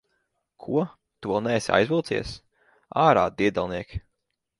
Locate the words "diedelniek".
3.43-3.95